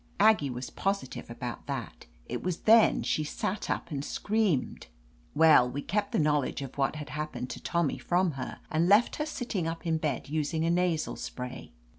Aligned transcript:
Aggie 0.19 0.49
was 0.49 0.71
positive 0.71 1.29
about 1.29 1.67
that. 1.67 2.07
It 2.25 2.41
was 2.41 2.61
then 2.61 3.03
she 3.03 3.23
sat 3.23 3.69
up 3.69 3.91
and 3.91 4.03
screamed. 4.03 4.87
Well, 5.35 5.69
we 5.69 5.83
kept 5.83 6.11
the 6.11 6.17
knowledge 6.17 6.63
of 6.63 6.75
what 6.75 6.95
had 6.95 7.09
happened 7.11 7.51
to 7.51 7.61
Tommy 7.61 7.99
from 7.99 8.31
her, 8.31 8.61
and 8.71 8.89
left 8.89 9.17
her 9.17 9.27
sitting 9.27 9.67
up 9.67 9.85
in 9.85 9.99
bed 9.99 10.27
using 10.27 10.65
a 10.65 10.71
nasal 10.71 11.17
spray. 11.17 11.71